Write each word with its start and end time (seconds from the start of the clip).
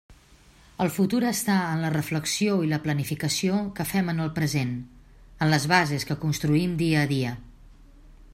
El 0.83 0.87
futur 0.93 1.19
està 1.31 1.57
en 1.73 1.83
la 1.83 1.91
reflexió 1.95 2.55
i 2.67 2.71
la 2.71 2.81
planificació 2.87 3.61
que 3.81 3.87
fem 3.91 4.11
en 4.15 4.25
el 4.25 4.33
present, 4.39 4.75
en 5.37 5.55
les 5.55 5.71
bases 5.77 6.11
que 6.13 6.21
construïm 6.27 6.75
dia 6.85 7.05
a 7.07 7.11
dia. 7.17 7.37